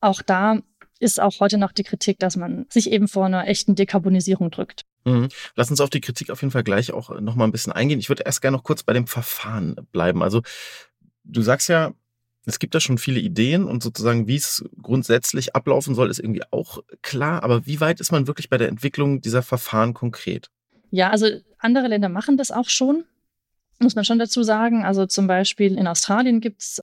auch 0.00 0.22
da 0.22 0.60
ist 0.98 1.20
auch 1.20 1.40
heute 1.40 1.58
noch 1.58 1.72
die 1.72 1.82
Kritik, 1.82 2.18
dass 2.18 2.36
man 2.36 2.66
sich 2.68 2.90
eben 2.90 3.08
vor 3.08 3.26
einer 3.26 3.48
echten 3.48 3.74
Dekarbonisierung 3.74 4.50
drückt. 4.50 4.84
Mhm. 5.04 5.28
Lass 5.54 5.70
uns 5.70 5.80
auf 5.80 5.90
die 5.90 6.00
Kritik 6.00 6.30
auf 6.30 6.42
jeden 6.42 6.50
Fall 6.50 6.64
gleich 6.64 6.92
auch 6.92 7.20
noch 7.20 7.36
mal 7.36 7.44
ein 7.44 7.52
bisschen 7.52 7.72
eingehen. 7.72 7.98
Ich 7.98 8.08
würde 8.08 8.24
erst 8.24 8.42
gerne 8.42 8.56
noch 8.56 8.64
kurz 8.64 8.82
bei 8.82 8.92
dem 8.92 9.06
Verfahren 9.06 9.76
bleiben. 9.92 10.22
Also 10.22 10.42
du 11.24 11.42
sagst 11.42 11.68
ja, 11.68 11.92
es 12.46 12.58
gibt 12.58 12.74
da 12.74 12.80
schon 12.80 12.98
viele 12.98 13.20
Ideen 13.20 13.64
und 13.64 13.82
sozusagen, 13.82 14.26
wie 14.26 14.36
es 14.36 14.64
grundsätzlich 14.80 15.54
ablaufen 15.56 15.94
soll, 15.94 16.10
ist 16.10 16.20
irgendwie 16.20 16.44
auch 16.50 16.82
klar. 17.02 17.42
Aber 17.42 17.66
wie 17.66 17.80
weit 17.80 18.00
ist 18.00 18.12
man 18.12 18.26
wirklich 18.26 18.48
bei 18.48 18.56
der 18.56 18.68
Entwicklung 18.68 19.20
dieser 19.20 19.42
Verfahren 19.42 19.94
konkret? 19.94 20.48
Ja, 20.90 21.10
also 21.10 21.26
andere 21.58 21.88
Länder 21.88 22.08
machen 22.08 22.36
das 22.36 22.52
auch 22.52 22.68
schon, 22.68 23.04
muss 23.80 23.96
man 23.96 24.04
schon 24.04 24.20
dazu 24.20 24.44
sagen. 24.44 24.84
Also 24.84 25.06
zum 25.06 25.26
Beispiel 25.26 25.76
in 25.76 25.88
Australien 25.88 26.40
gibt 26.40 26.62
es 26.62 26.82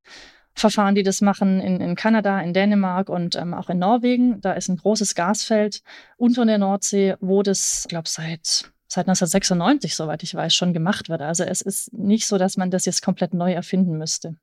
Verfahren, 0.54 0.96
die 0.96 1.04
das 1.04 1.22
machen, 1.22 1.62
in, 1.62 1.82
in 1.82 1.96
Kanada, 1.96 2.40
in 2.42 2.54
Dänemark 2.54 3.10
und 3.10 3.36
ähm, 3.36 3.54
auch 3.54 3.70
in 3.70 3.80
Norwegen. 3.80 4.42
Da 4.42 4.54
ist 4.54 4.68
ein 4.68 4.78
großes 4.78 5.16
Gasfeld 5.16 5.82
unter 6.18 6.46
der 6.46 6.60
Nordsee, 6.60 7.16
wo 7.22 7.42
das, 7.42 7.88
ich 7.90 7.98
seit 8.06 8.74
seit 8.94 9.08
1996, 9.08 9.96
soweit 9.96 10.22
ich 10.22 10.36
weiß, 10.36 10.54
schon 10.54 10.72
gemacht 10.72 11.10
wird. 11.10 11.22
Also 11.22 11.44
es 11.44 11.62
ist 11.62 11.92
nicht 11.94 12.28
so, 12.28 12.38
dass 12.38 12.58
man 12.58 12.70
das 12.70 12.86
jetzt 12.86 13.02
komplett 13.02 13.34
neu 13.34 13.52
erfinden 13.52 13.98
müsste. 13.98 14.36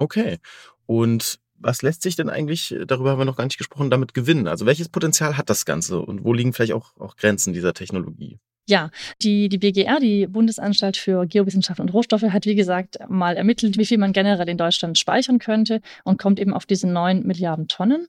Okay. 0.00 0.38
Und 0.86 1.38
was 1.56 1.82
lässt 1.82 2.02
sich 2.02 2.16
denn 2.16 2.30
eigentlich, 2.30 2.74
darüber 2.86 3.10
haben 3.10 3.18
wir 3.18 3.26
noch 3.26 3.36
gar 3.36 3.44
nicht 3.44 3.58
gesprochen, 3.58 3.90
damit 3.90 4.14
gewinnen? 4.14 4.48
Also 4.48 4.66
welches 4.66 4.88
Potenzial 4.88 5.36
hat 5.36 5.50
das 5.50 5.66
Ganze 5.66 6.00
und 6.00 6.24
wo 6.24 6.32
liegen 6.32 6.52
vielleicht 6.52 6.72
auch, 6.72 6.96
auch 6.98 7.16
Grenzen 7.16 7.52
dieser 7.52 7.74
Technologie? 7.74 8.38
Ja, 8.66 8.90
die, 9.22 9.48
die 9.48 9.58
BGR, 9.58 10.00
die 10.00 10.26
Bundesanstalt 10.26 10.96
für 10.96 11.26
Geowissenschaft 11.26 11.80
und 11.80 11.92
Rohstoffe, 11.92 12.22
hat 12.22 12.46
wie 12.46 12.54
gesagt 12.54 12.98
mal 13.08 13.36
ermittelt, 13.36 13.76
wie 13.76 13.84
viel 13.84 13.98
man 13.98 14.12
generell 14.12 14.48
in 14.48 14.56
Deutschland 14.56 14.98
speichern 14.98 15.38
könnte 15.38 15.80
und 16.04 16.18
kommt 16.18 16.40
eben 16.40 16.54
auf 16.54 16.66
diese 16.66 16.88
9 16.88 17.26
Milliarden 17.26 17.68
Tonnen. 17.68 18.06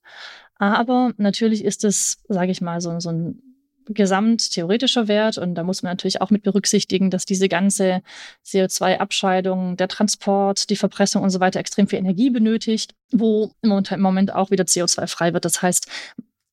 Aber 0.56 1.14
natürlich 1.18 1.66
ist 1.66 1.84
es, 1.84 2.24
sage 2.30 2.52
ich 2.52 2.62
mal, 2.62 2.80
so, 2.80 3.00
so 3.00 3.10
ein 3.10 3.51
gesamttheoretischer 3.88 5.08
Wert. 5.08 5.38
Und 5.38 5.56
da 5.56 5.64
muss 5.64 5.84
man 5.84 5.92
natürlich 5.92 6.22
auch 6.22 6.30
mit 6.30 6.44
berücksichtigen, 6.44 7.10
dass 7.10 7.26
diese 7.26 7.50
ganze 7.50 8.02
CO2-Abscheidung, 8.46 9.78
der 9.78 9.88
Transport, 9.88 10.70
die 10.70 10.76
Verpressung 10.76 11.24
und 11.24 11.30
so 11.30 11.40
weiter 11.40 11.60
extrem 11.60 11.88
viel 11.88 12.00
Energie 12.00 12.30
benötigt, 12.30 12.94
wo 13.12 13.52
im 13.62 13.84
Moment 14.02 14.34
auch 14.34 14.52
wieder 14.52 14.64
CO2 14.64 15.08
frei 15.08 15.34
wird. 15.34 15.46
Das 15.46 15.62
heißt, 15.62 15.88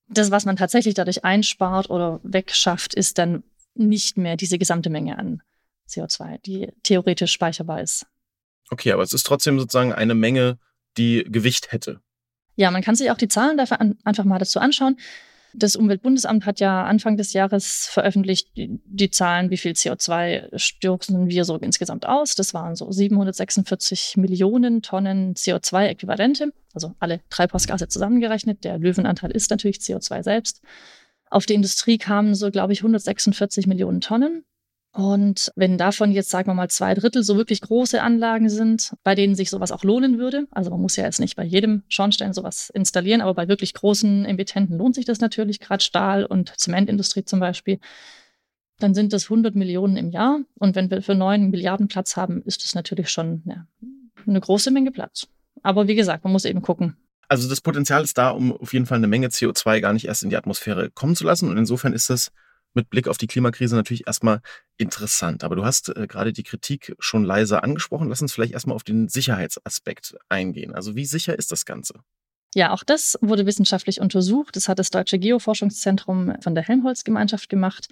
das, 0.08 0.30
was 0.30 0.44
man 0.44 0.56
tatsächlich 0.56 0.94
dadurch 0.94 1.24
einspart 1.24 1.90
oder 1.90 2.20
wegschafft, 2.22 2.94
ist 2.94 3.18
dann 3.18 3.42
nicht 3.74 4.16
mehr 4.16 4.36
diese 4.36 4.58
gesamte 4.58 4.90
Menge 4.90 5.18
an 5.18 5.42
CO2, 5.88 6.38
die 6.42 6.72
theoretisch 6.82 7.32
speicherbar 7.32 7.82
ist. 7.82 8.06
Okay, 8.70 8.92
aber 8.92 9.02
es 9.02 9.12
ist 9.12 9.24
trotzdem 9.24 9.58
sozusagen 9.58 9.92
eine 9.92 10.14
Menge, 10.14 10.58
die 10.96 11.24
Gewicht 11.28 11.72
hätte. 11.72 12.00
Ja, 12.56 12.70
man 12.70 12.82
kann 12.82 12.96
sich 12.96 13.10
auch 13.10 13.16
die 13.16 13.28
Zahlen 13.28 13.56
dafür 13.56 13.80
an, 13.80 13.96
einfach 14.04 14.24
mal 14.24 14.38
dazu 14.38 14.58
anschauen. 14.58 14.98
Das 15.54 15.76
Umweltbundesamt 15.76 16.44
hat 16.44 16.60
ja 16.60 16.84
Anfang 16.84 17.16
des 17.16 17.32
Jahres 17.32 17.88
veröffentlicht 17.90 18.48
die, 18.56 18.80
die 18.84 19.10
Zahlen, 19.10 19.50
wie 19.50 19.56
viel 19.56 19.72
CO2 19.72 20.56
stoßen 20.58 21.28
wir 21.28 21.44
so 21.44 21.56
insgesamt 21.56 22.06
aus. 22.06 22.34
Das 22.34 22.52
waren 22.52 22.76
so 22.76 22.90
746 22.90 24.16
Millionen 24.18 24.82
Tonnen 24.82 25.34
CO2-Äquivalente, 25.34 26.52
also 26.74 26.94
alle 26.98 27.20
Treibhausgase 27.30 27.88
zusammengerechnet. 27.88 28.62
Der 28.64 28.78
Löwenanteil 28.78 29.30
ist 29.30 29.50
natürlich 29.50 29.78
CO2 29.78 30.22
selbst. 30.22 30.60
Auf 31.30 31.46
die 31.46 31.54
Industrie 31.54 31.98
kamen 31.98 32.34
so, 32.34 32.50
glaube 32.50 32.72
ich, 32.72 32.80
146 32.80 33.66
Millionen 33.66 34.00
Tonnen. 34.00 34.44
Und 34.92 35.52
wenn 35.54 35.78
davon 35.78 36.12
jetzt, 36.12 36.30
sagen 36.30 36.48
wir 36.48 36.54
mal, 36.54 36.70
zwei 36.70 36.94
Drittel 36.94 37.22
so 37.22 37.36
wirklich 37.36 37.60
große 37.60 38.02
Anlagen 38.02 38.48
sind, 38.48 38.94
bei 39.04 39.14
denen 39.14 39.34
sich 39.34 39.50
sowas 39.50 39.70
auch 39.70 39.84
lohnen 39.84 40.18
würde, 40.18 40.46
also 40.50 40.70
man 40.70 40.80
muss 40.80 40.96
ja 40.96 41.04
jetzt 41.04 41.20
nicht 41.20 41.36
bei 41.36 41.44
jedem 41.44 41.82
Schornstein 41.88 42.32
sowas 42.32 42.70
installieren, 42.70 43.20
aber 43.20 43.34
bei 43.34 43.48
wirklich 43.48 43.74
großen 43.74 44.24
Emittenten 44.24 44.78
lohnt 44.78 44.94
sich 44.94 45.04
das 45.04 45.20
natürlich, 45.20 45.60
gerade 45.60 45.84
Stahl- 45.84 46.24
und 46.24 46.58
Zementindustrie 46.58 47.24
zum 47.24 47.38
Beispiel, 47.38 47.78
dann 48.78 48.94
sind 48.94 49.12
das 49.12 49.24
100 49.24 49.54
Millionen 49.54 49.96
im 49.96 50.10
Jahr. 50.10 50.40
Und 50.58 50.74
wenn 50.74 50.90
wir 50.90 51.02
für 51.02 51.14
9 51.14 51.50
Milliarden 51.50 51.88
Platz 51.88 52.16
haben, 52.16 52.42
ist 52.42 52.64
das 52.64 52.74
natürlich 52.74 53.10
schon 53.10 53.42
ja, 53.44 53.66
eine 54.26 54.40
große 54.40 54.70
Menge 54.70 54.90
Platz. 54.90 55.26
Aber 55.62 55.88
wie 55.88 55.96
gesagt, 55.96 56.24
man 56.24 56.32
muss 56.32 56.44
eben 56.44 56.62
gucken, 56.62 56.96
also 57.28 57.46
das 57.46 57.60
Potenzial 57.60 58.02
ist 58.02 58.16
da, 58.16 58.30
um 58.30 58.56
auf 58.56 58.72
jeden 58.72 58.86
Fall 58.86 58.96
eine 58.96 59.06
Menge 59.06 59.28
CO2 59.28 59.80
gar 59.80 59.92
nicht 59.92 60.06
erst 60.06 60.22
in 60.22 60.30
die 60.30 60.36
Atmosphäre 60.36 60.90
kommen 60.90 61.14
zu 61.14 61.24
lassen. 61.24 61.50
Und 61.50 61.58
insofern 61.58 61.92
ist 61.92 62.08
das 62.08 62.32
mit 62.74 62.90
Blick 62.90 63.08
auf 63.08 63.18
die 63.18 63.26
Klimakrise 63.26 63.76
natürlich 63.76 64.06
erstmal 64.06 64.40
interessant. 64.76 65.44
Aber 65.44 65.56
du 65.56 65.64
hast 65.64 65.88
äh, 65.88 66.06
gerade 66.06 66.32
die 66.32 66.42
Kritik 66.42 66.94
schon 66.98 67.24
leise 67.24 67.62
angesprochen. 67.62 68.08
Lass 68.08 68.22
uns 68.22 68.32
vielleicht 68.32 68.52
erstmal 68.52 68.76
auf 68.76 68.84
den 68.84 69.08
Sicherheitsaspekt 69.08 70.16
eingehen. 70.28 70.74
Also 70.74 70.94
wie 70.94 71.04
sicher 71.04 71.38
ist 71.38 71.52
das 71.52 71.64
Ganze? 71.64 71.94
Ja, 72.54 72.72
auch 72.72 72.82
das 72.82 73.18
wurde 73.20 73.46
wissenschaftlich 73.46 74.00
untersucht. 74.00 74.56
Das 74.56 74.68
hat 74.68 74.78
das 74.78 74.90
Deutsche 74.90 75.18
Geoforschungszentrum 75.18 76.34
von 76.40 76.54
der 76.54 76.64
Helmholtz-Gemeinschaft 76.64 77.48
gemacht. 77.48 77.88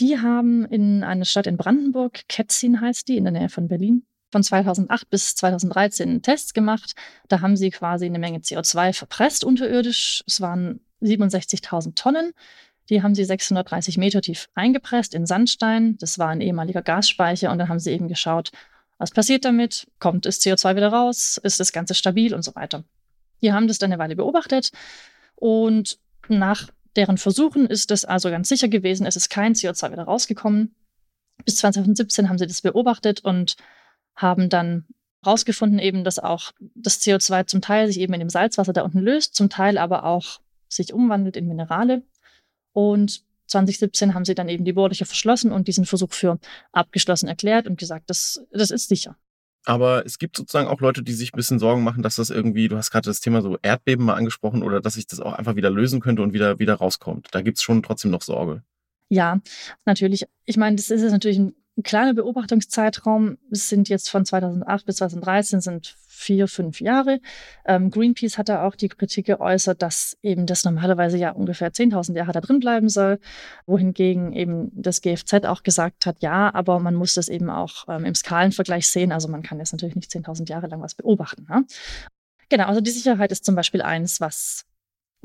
Die 0.00 0.18
haben 0.18 0.66
in 0.66 1.02
einer 1.02 1.24
Stadt 1.24 1.46
in 1.46 1.56
Brandenburg, 1.56 2.28
Ketzin 2.28 2.80
heißt 2.80 3.08
die, 3.08 3.16
in 3.16 3.24
der 3.24 3.32
Nähe 3.32 3.48
von 3.48 3.68
Berlin, 3.68 4.04
von 4.30 4.42
2008 4.42 5.08
bis 5.08 5.34
2013 5.36 6.20
Tests 6.20 6.52
gemacht. 6.52 6.94
Da 7.28 7.40
haben 7.40 7.56
sie 7.56 7.70
quasi 7.70 8.04
eine 8.04 8.18
Menge 8.18 8.40
CO2 8.40 8.92
verpresst 8.92 9.44
unterirdisch. 9.44 10.22
Es 10.26 10.42
waren 10.42 10.80
67.000 11.00 11.94
Tonnen. 11.94 12.32
Die 12.88 13.02
haben 13.02 13.14
sie 13.14 13.24
630 13.24 13.98
Meter 13.98 14.20
tief 14.20 14.48
eingepresst 14.54 15.14
in 15.14 15.26
Sandstein. 15.26 15.96
Das 15.98 16.18
war 16.18 16.28
ein 16.28 16.40
ehemaliger 16.40 16.82
Gasspeicher. 16.82 17.50
Und 17.50 17.58
dann 17.58 17.68
haben 17.68 17.80
sie 17.80 17.92
eben 17.92 18.08
geschaut, 18.08 18.52
was 18.98 19.10
passiert 19.10 19.44
damit? 19.44 19.86
Kommt 19.98 20.26
das 20.26 20.40
CO2 20.40 20.76
wieder 20.76 20.88
raus? 20.88 21.38
Ist 21.42 21.60
das 21.60 21.72
Ganze 21.72 21.94
stabil 21.94 22.34
und 22.34 22.42
so 22.42 22.54
weiter? 22.54 22.84
Die 23.42 23.52
haben 23.52 23.68
das 23.68 23.78
dann 23.78 23.92
eine 23.92 24.00
Weile 24.00 24.16
beobachtet. 24.16 24.70
Und 25.34 25.98
nach 26.28 26.68
deren 26.96 27.18
Versuchen 27.18 27.66
ist 27.66 27.90
es 27.90 28.04
also 28.04 28.30
ganz 28.30 28.48
sicher 28.48 28.68
gewesen, 28.68 29.06
es 29.06 29.16
ist 29.16 29.28
kein 29.28 29.54
CO2 29.54 29.92
wieder 29.92 30.04
rausgekommen. 30.04 30.74
Bis 31.44 31.56
2017 31.56 32.28
haben 32.28 32.38
sie 32.38 32.46
das 32.46 32.62
beobachtet 32.62 33.20
und 33.20 33.56
haben 34.14 34.48
dann 34.48 34.86
herausgefunden 35.22 35.78
eben, 35.78 36.04
dass 36.04 36.18
auch 36.18 36.52
das 36.74 37.00
CO2 37.02 37.46
zum 37.46 37.60
Teil 37.60 37.88
sich 37.88 38.00
eben 38.00 38.14
in 38.14 38.20
dem 38.20 38.30
Salzwasser 38.30 38.72
da 38.72 38.82
unten 38.82 39.00
löst, 39.00 39.34
zum 39.34 39.50
Teil 39.50 39.76
aber 39.76 40.04
auch 40.04 40.40
sich 40.68 40.94
umwandelt 40.94 41.36
in 41.36 41.46
Minerale. 41.46 42.02
Und 42.76 43.22
2017 43.46 44.12
haben 44.12 44.26
sie 44.26 44.34
dann 44.34 44.50
eben 44.50 44.66
die 44.66 44.74
Bohrlöcher 44.74 45.06
verschlossen 45.06 45.50
und 45.50 45.66
diesen 45.66 45.86
Versuch 45.86 46.12
für 46.12 46.38
abgeschlossen 46.72 47.26
erklärt 47.26 47.66
und 47.66 47.78
gesagt, 47.78 48.10
das, 48.10 48.44
das 48.52 48.70
ist 48.70 48.90
sicher. 48.90 49.16
Aber 49.64 50.04
es 50.04 50.18
gibt 50.18 50.36
sozusagen 50.36 50.68
auch 50.68 50.80
Leute, 50.80 51.02
die 51.02 51.14
sich 51.14 51.32
ein 51.32 51.38
bisschen 51.38 51.58
Sorgen 51.58 51.82
machen, 51.82 52.02
dass 52.02 52.16
das 52.16 52.28
irgendwie, 52.28 52.68
du 52.68 52.76
hast 52.76 52.90
gerade 52.90 53.08
das 53.08 53.20
Thema 53.20 53.40
so 53.40 53.56
Erdbeben 53.62 54.04
mal 54.04 54.14
angesprochen, 54.14 54.62
oder 54.62 54.82
dass 54.82 54.94
sich 54.94 55.06
das 55.06 55.20
auch 55.20 55.32
einfach 55.32 55.56
wieder 55.56 55.70
lösen 55.70 56.00
könnte 56.00 56.20
und 56.20 56.34
wieder, 56.34 56.58
wieder 56.58 56.74
rauskommt. 56.74 57.28
Da 57.30 57.40
gibt 57.40 57.56
es 57.56 57.62
schon 57.62 57.82
trotzdem 57.82 58.10
noch 58.10 58.20
Sorge. 58.20 58.62
Ja, 59.08 59.40
natürlich. 59.86 60.26
Ich 60.44 60.58
meine, 60.58 60.76
das 60.76 60.90
ist 60.90 61.00
jetzt 61.00 61.12
natürlich 61.12 61.38
ein 61.38 61.54
ein 61.76 61.82
kleiner 61.82 62.14
Beobachtungszeitraum. 62.14 63.38
Sind 63.50 63.88
jetzt 63.88 64.10
von 64.10 64.24
2008 64.24 64.86
bis 64.86 64.96
2013 64.96 65.60
sind 65.60 65.96
vier, 66.06 66.48
fünf 66.48 66.80
Jahre. 66.80 67.20
Ähm, 67.66 67.90
Greenpeace 67.90 68.38
hat 68.38 68.48
da 68.48 68.66
auch 68.66 68.74
die 68.74 68.88
Kritik 68.88 69.26
geäußert, 69.26 69.82
dass 69.82 70.16
eben 70.22 70.46
das 70.46 70.64
normalerweise 70.64 71.18
ja 71.18 71.30
ungefähr 71.32 71.70
10.000 71.70 72.16
Jahre 72.16 72.32
da 72.32 72.40
drin 72.40 72.58
bleiben 72.58 72.88
soll, 72.88 73.20
wohingegen 73.66 74.32
eben 74.32 74.70
das 74.72 75.02
GFZ 75.02 75.44
auch 75.44 75.62
gesagt 75.62 76.06
hat, 76.06 76.22
ja, 76.22 76.52
aber 76.54 76.80
man 76.80 76.94
muss 76.94 77.14
das 77.14 77.28
eben 77.28 77.50
auch 77.50 77.84
ähm, 77.88 78.04
im 78.04 78.14
Skalenvergleich 78.14 78.88
sehen. 78.88 79.12
Also 79.12 79.28
man 79.28 79.42
kann 79.42 79.58
jetzt 79.58 79.72
natürlich 79.72 79.96
nicht 79.96 80.10
10.000 80.10 80.48
Jahre 80.48 80.68
lang 80.68 80.80
was 80.80 80.94
beobachten. 80.94 81.46
Ne? 81.48 81.66
Genau, 82.48 82.66
also 82.66 82.80
die 82.80 82.90
Sicherheit 82.90 83.32
ist 83.32 83.44
zum 83.44 83.54
Beispiel 83.54 83.82
eins, 83.82 84.20
was 84.20 84.65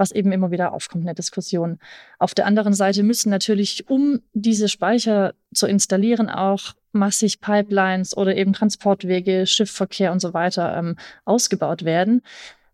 was 0.02 0.12
eben 0.12 0.32
immer 0.32 0.50
wieder 0.50 0.74
aufkommt 0.74 1.04
in 1.04 1.06
der 1.06 1.16
Diskussion. 1.16 1.78
Auf 2.18 2.34
der 2.34 2.48
anderen 2.48 2.74
Seite 2.74 3.04
müssen 3.04 3.30
natürlich, 3.30 3.88
um 3.88 4.20
diese 4.34 4.68
Speicher 4.68 5.36
zu 5.54 5.68
installieren, 5.68 6.28
auch 6.28 6.74
massig 6.92 7.40
Pipelines 7.40 8.18
oder 8.18 8.36
eben 8.36 8.52
Transportwege, 8.52 9.46
Schiffverkehr 9.46 10.12
und 10.12 10.20
so 10.20 10.34
weiter 10.34 10.76
ähm, 10.76 10.98
ausgebaut 11.24 11.86
werden, 11.86 12.24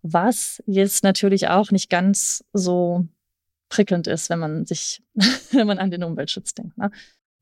was 0.02 0.64
jetzt 0.66 1.04
natürlich 1.04 1.50
auch 1.50 1.70
nicht 1.72 1.90
ganz 1.90 2.46
so 2.54 3.06
prickelnd 3.68 4.08
ist, 4.08 4.30
wenn 4.30 4.40
man 4.40 4.66
sich, 4.66 5.04
wenn 5.52 5.68
man 5.68 5.80
an 5.80 5.92
den 5.92 6.04
Umweltschutz 6.04 6.54
denkt. 6.54 6.78
Ne? 6.78 6.90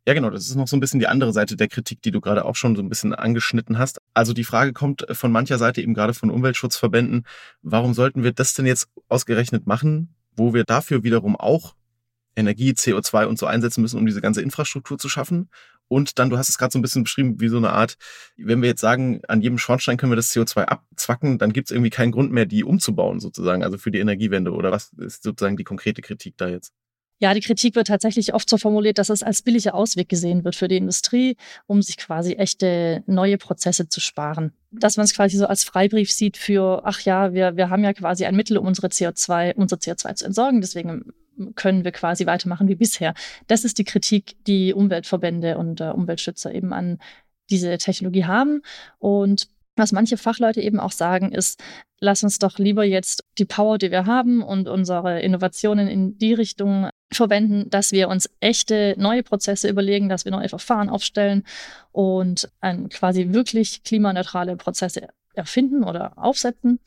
Ja, 0.08 0.14
genau, 0.14 0.30
das 0.30 0.48
ist 0.48 0.56
noch 0.56 0.68
so 0.68 0.78
ein 0.78 0.80
bisschen 0.80 1.00
die 1.00 1.08
andere 1.08 1.34
Seite 1.34 1.56
der 1.56 1.68
Kritik, 1.68 2.04
die 2.04 2.12
du 2.12 2.22
gerade 2.22 2.46
auch 2.46 2.56
schon 2.56 2.76
so 2.76 2.82
ein 2.84 2.90
bisschen 2.90 3.16
angeschnitten 3.16 3.80
hast. 3.80 4.00
Also 4.14 4.34
die 4.34 4.44
Frage 4.44 4.72
kommt 4.72 5.06
von 5.12 5.32
mancher 5.32 5.58
Seite 5.58 5.82
eben 5.82 5.96
gerade 5.96 6.14
von 6.14 6.30
Umweltschutzverbänden, 6.30 7.26
warum 7.64 7.96
sollten 7.96 8.24
wir 8.24 8.32
das 8.32 8.54
denn 8.54 8.68
jetzt 8.68 8.88
ausgerechnet 9.08 9.68
machen, 9.68 10.16
wo 10.36 10.54
wir 10.54 10.64
dafür 10.64 11.04
wiederum 11.04 11.36
auch 11.36 11.76
Energie, 12.36 12.72
CO2 12.72 13.26
und 13.26 13.40
so 13.40 13.46
einsetzen 13.46 13.82
müssen, 13.82 13.98
um 13.98 14.06
diese 14.06 14.22
ganze 14.22 14.42
Infrastruktur 14.42 14.98
zu 14.98 15.10
schaffen. 15.10 15.50
Und 15.88 16.20
dann, 16.20 16.30
du 16.30 16.38
hast 16.38 16.50
es 16.50 16.58
gerade 16.58 16.72
so 16.72 16.80
ein 16.80 16.82
bisschen 16.82 17.04
beschrieben, 17.04 17.40
wie 17.40 17.48
so 17.48 17.58
eine 17.58 17.72
Art, 17.72 17.96
wenn 18.38 18.62
wir 18.62 18.70
jetzt 18.70 18.82
sagen, 18.82 19.22
an 19.28 19.42
jedem 19.42 19.58
Schornstein 19.58 19.98
können 19.98 20.12
wir 20.12 20.18
das 20.18 20.32
CO2 20.32 20.64
abzwacken, 20.64 21.38
dann 21.38 21.54
gibt 21.54 21.70
es 21.70 21.72
irgendwie 21.72 21.92
keinen 21.92 22.12
Grund 22.12 22.32
mehr, 22.32 22.46
die 22.46 22.64
umzubauen 22.64 23.20
sozusagen, 23.20 23.64
also 23.64 23.78
für 23.78 23.92
die 23.92 24.00
Energiewende. 24.00 24.52
Oder 24.52 24.72
was 24.72 24.92
ist 24.98 25.24
sozusagen 25.24 25.58
die 25.58 25.64
konkrete 25.64 26.02
Kritik 26.02 26.38
da 26.38 26.50
jetzt? 26.50 26.74
Ja, 27.20 27.34
die 27.34 27.40
Kritik 27.40 27.76
wird 27.76 27.88
tatsächlich 27.88 28.34
oft 28.34 28.50
so 28.50 28.58
formuliert, 28.58 28.98
dass 28.98 29.10
es 29.10 29.24
als 29.24 29.42
billiger 29.42 29.74
Ausweg 29.74 30.10
gesehen 30.10 30.44
wird 30.44 30.56
für 30.56 30.68
die 30.68 30.76
Industrie, 30.76 31.38
um 31.66 31.82
sich 31.82 31.96
quasi 31.96 32.34
echte 32.34 33.04
neue 33.08 33.38
Prozesse 33.38 33.88
zu 33.88 34.02
sparen. 34.02 34.52
Dass 34.72 34.98
man 34.98 35.06
es 35.06 35.16
quasi 35.16 35.38
so 35.38 35.48
als 35.48 35.64
Freibrief 35.64 36.12
sieht 36.12 36.36
für, 36.36 36.82
ach 36.84 37.00
ja, 37.02 37.34
wir, 37.34 37.56
wir 37.56 37.70
haben 37.70 37.86
ja 37.86 37.94
quasi 37.94 38.26
ein 38.26 38.36
Mittel, 38.36 38.58
um 38.58 38.68
unsere 38.68 38.88
CO2, 38.88 39.54
unser 39.56 39.78
CO2 39.78 40.16
zu 40.16 40.26
entsorgen, 40.26 40.60
deswegen 40.60 41.14
können 41.56 41.84
wir 41.86 41.92
quasi 41.92 42.26
weitermachen 42.26 42.68
wie 42.68 42.76
bisher. 42.76 43.14
Das 43.48 43.64
ist 43.64 43.78
die 43.78 43.84
Kritik, 43.84 44.36
die 44.46 44.74
Umweltverbände 44.74 45.58
und 45.58 45.82
äh, 45.82 45.90
Umweltschützer 45.90 46.54
eben 46.54 46.74
an 46.74 47.00
diese 47.50 47.78
Technologie 47.78 48.26
haben. 48.26 48.62
Und 49.00 49.50
was 49.76 49.92
manche 49.92 50.18
Fachleute 50.18 50.62
eben 50.62 50.80
auch 50.80 50.92
sagen, 50.92 51.32
ist, 51.32 51.62
lass 52.00 52.24
uns 52.24 52.40
doch 52.40 52.58
lieber 52.58 52.84
jetzt 52.84 53.26
die 53.38 53.46
Power, 53.46 53.78
die 53.78 53.92
wir 53.92 54.06
haben 54.06 54.42
und 54.42 54.68
unsere 54.68 55.22
Innovationen 55.22 55.88
in 55.88 56.18
die 56.18 56.34
Richtung 56.34 56.90
verwenden, 57.12 57.70
dass 57.70 57.92
wir 57.92 58.10
uns 58.10 58.30
echte 58.40 58.96
neue 58.98 59.24
Prozesse 59.24 59.70
überlegen, 59.70 60.10
dass 60.10 60.26
wir 60.26 60.32
neue 60.32 60.50
Verfahren 60.50 60.90
aufstellen 60.90 61.44
und 61.92 62.50
ein, 62.62 62.90
quasi 62.90 63.34
wirklich 63.34 63.84
klimaneutrale 63.84 64.56
Prozesse 64.58 65.10
erfinden 65.34 65.84
oder 65.84 66.18
aufsetzen, 66.18 66.80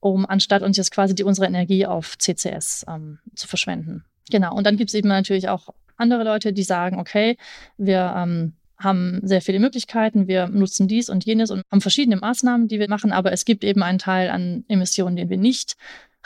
um 0.00 0.26
anstatt 0.26 0.62
uns 0.62 0.76
jetzt 0.76 0.92
quasi 0.92 1.14
die, 1.14 1.24
unsere 1.24 1.46
Energie 1.46 1.86
auf 1.86 2.16
CCS 2.18 2.86
ähm, 2.88 3.18
zu 3.34 3.48
verschwenden. 3.48 4.04
Genau. 4.30 4.54
Und 4.54 4.64
dann 4.64 4.76
gibt 4.76 4.90
es 4.90 4.94
eben 4.94 5.08
natürlich 5.08 5.48
auch 5.48 5.68
andere 5.96 6.24
Leute, 6.24 6.52
die 6.52 6.62
sagen, 6.62 6.98
okay, 6.98 7.36
wir 7.76 8.14
ähm, 8.16 8.54
haben 8.78 9.20
sehr 9.22 9.40
viele 9.40 9.58
Möglichkeiten, 9.58 10.28
wir 10.28 10.48
nutzen 10.48 10.88
dies 10.88 11.08
und 11.08 11.24
jenes 11.24 11.50
und 11.50 11.62
haben 11.70 11.80
verschiedene 11.80 12.16
Maßnahmen, 12.16 12.68
die 12.68 12.78
wir 12.78 12.88
machen, 12.88 13.12
aber 13.12 13.32
es 13.32 13.44
gibt 13.44 13.64
eben 13.64 13.82
einen 13.82 13.98
Teil 13.98 14.30
an 14.30 14.64
Emissionen, 14.68 15.16
den 15.16 15.30
wir 15.30 15.38
nicht 15.38 15.76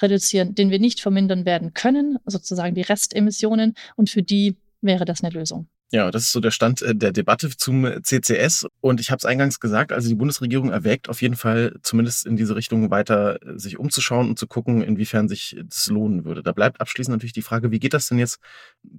reduzieren, 0.01 0.55
den 0.55 0.71
wir 0.71 0.79
nicht 0.79 1.01
vermindern 1.01 1.45
werden 1.45 1.75
können, 1.75 2.19
sozusagen 2.27 2.75
die 2.75 2.83
Restemissionen 2.83 3.75
und 3.97 4.11
für 4.11 4.23
die 4.23 4.57
wäre 4.81 5.05
das 5.05 5.23
eine 5.23 5.33
Lösung. 5.33 5.69
Ja, 5.93 6.13
das 6.13 6.23
ist 6.23 6.33
so 6.33 6.39
der 6.39 6.53
Stand 6.53 6.83
äh, 6.83 6.95
der 6.95 7.13
Debatte 7.13 7.51
zum 7.57 7.85
CCS. 8.03 8.67
Und 8.81 9.01
ich 9.01 9.11
habe 9.11 9.19
es 9.19 9.25
eingangs 9.25 9.59
gesagt, 9.59 9.93
also 9.93 10.09
die 10.09 10.15
Bundesregierung 10.15 10.71
erwägt 10.71 11.09
auf 11.09 11.21
jeden 11.21 11.35
Fall 11.35 11.75
zumindest 11.83 12.27
in 12.27 12.37
diese 12.37 12.55
Richtung 12.55 12.91
weiter 12.91 13.43
äh, 13.43 13.59
sich 13.59 13.77
umzuschauen 13.77 14.29
und 14.29 14.39
zu 14.39 14.47
gucken, 14.47 14.83
inwiefern 14.83 15.29
sich 15.29 15.57
das 15.65 15.89
lohnen 15.89 16.25
würde. 16.25 16.45
Da 16.45 16.53
bleibt 16.53 16.81
abschließend 16.81 17.17
natürlich 17.17 17.33
die 17.33 17.43
Frage, 17.43 17.73
wie 17.73 17.81
geht 17.81 17.93
das 17.93 18.07
denn 18.07 18.21
jetzt 18.21 18.39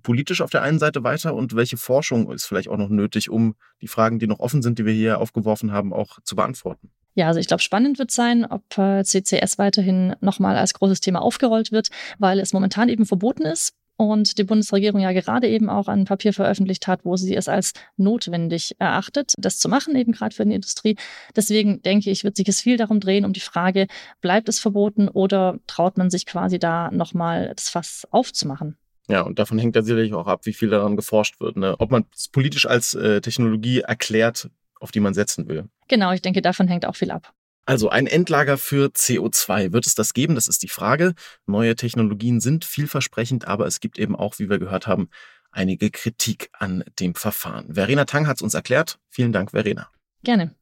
politisch 0.03 0.41
auf 0.41 0.49
der 0.49 0.63
einen 0.63 0.79
Seite 0.79 1.03
weiter 1.03 1.33
und 1.33 1.55
welche 1.55 1.77
Forschung 1.77 2.29
ist 2.29 2.45
vielleicht 2.45 2.67
auch 2.67 2.77
noch 2.77 2.89
nötig, 2.89 3.29
um 3.29 3.55
die 3.81 3.87
Fragen, 3.87 4.19
die 4.19 4.27
noch 4.27 4.39
offen 4.39 4.61
sind, 4.61 4.77
die 4.77 4.85
wir 4.85 4.93
hier 4.93 5.19
aufgeworfen 5.19 5.71
haben, 5.71 5.93
auch 5.93 6.19
zu 6.23 6.35
beantworten? 6.35 6.91
Ja, 7.15 7.27
also 7.27 7.39
ich 7.39 7.47
glaube, 7.47 7.61
spannend 7.61 7.99
wird 7.99 8.11
sein, 8.11 8.45
ob 8.45 8.77
äh, 8.77 9.03
CCS 9.03 9.57
weiterhin 9.57 10.15
nochmal 10.19 10.57
als 10.57 10.73
großes 10.73 10.99
Thema 10.99 11.21
aufgerollt 11.21 11.71
wird, 11.71 11.89
weil 12.19 12.39
es 12.39 12.53
momentan 12.53 12.89
eben 12.89 13.05
verboten 13.05 13.43
ist 13.43 13.73
und 14.01 14.37
die 14.37 14.43
Bundesregierung 14.43 14.99
ja 14.99 15.11
gerade 15.11 15.47
eben 15.47 15.69
auch 15.69 15.87
ein 15.87 16.05
Papier 16.05 16.33
veröffentlicht 16.33 16.87
hat, 16.87 17.05
wo 17.05 17.15
sie 17.17 17.35
es 17.35 17.47
als 17.47 17.73
notwendig 17.97 18.75
erachtet, 18.79 19.33
das 19.37 19.59
zu 19.59 19.69
machen, 19.69 19.95
eben 19.95 20.11
gerade 20.11 20.35
für 20.35 20.45
die 20.45 20.55
Industrie. 20.55 20.95
Deswegen 21.35 21.81
denke 21.83 22.09
ich, 22.09 22.23
wird 22.23 22.35
sich 22.35 22.47
es 22.47 22.61
viel 22.61 22.77
darum 22.77 22.99
drehen, 22.99 23.25
um 23.25 23.33
die 23.33 23.39
Frage, 23.39 23.87
bleibt 24.19 24.49
es 24.49 24.59
verboten 24.59 25.07
oder 25.07 25.59
traut 25.67 25.97
man 25.97 26.09
sich 26.09 26.25
quasi 26.25 26.57
da 26.57 26.89
nochmal 26.91 27.53
das 27.55 27.69
Fass 27.69 28.07
aufzumachen? 28.11 28.77
Ja, 29.07 29.21
und 29.21 29.39
davon 29.39 29.59
hängt 29.59 29.75
ja 29.75 29.81
sicherlich 29.81 30.13
auch 30.13 30.27
ab, 30.27 30.45
wie 30.45 30.53
viel 30.53 30.69
daran 30.69 30.95
geforscht 30.95 31.39
wird. 31.39 31.57
Ne? 31.57 31.75
Ob 31.79 31.91
man 31.91 32.05
es 32.15 32.29
politisch 32.29 32.65
als 32.65 32.93
äh, 32.93 33.21
Technologie 33.21 33.81
erklärt, 33.81 34.49
auf 34.79 34.91
die 34.91 34.99
man 34.99 35.13
setzen 35.13 35.47
will. 35.47 35.65
Genau, 35.87 36.11
ich 36.11 36.21
denke, 36.21 36.41
davon 36.41 36.67
hängt 36.67 36.85
auch 36.85 36.95
viel 36.95 37.11
ab. 37.11 37.33
Also 37.65 37.89
ein 37.89 38.07
Endlager 38.07 38.57
für 38.57 38.87
CO2. 38.87 39.71
Wird 39.71 39.85
es 39.85 39.95
das 39.95 40.13
geben? 40.13 40.35
Das 40.35 40.47
ist 40.47 40.63
die 40.63 40.67
Frage. 40.67 41.13
Neue 41.45 41.75
Technologien 41.75 42.39
sind 42.39 42.65
vielversprechend, 42.65 43.47
aber 43.47 43.67
es 43.67 43.79
gibt 43.79 43.99
eben 43.99 44.15
auch, 44.15 44.39
wie 44.39 44.49
wir 44.49 44.59
gehört 44.59 44.87
haben, 44.87 45.09
einige 45.51 45.91
Kritik 45.91 46.49
an 46.53 46.83
dem 46.99 47.15
Verfahren. 47.15 47.73
Verena 47.73 48.05
Tang 48.05 48.27
hat 48.27 48.37
es 48.37 48.41
uns 48.41 48.53
erklärt. 48.53 48.99
Vielen 49.09 49.31
Dank, 49.31 49.51
Verena. 49.51 49.89
Gerne. 50.23 50.55